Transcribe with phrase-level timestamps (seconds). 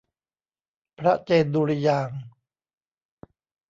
[0.99, 2.19] พระเจนดุริยางค์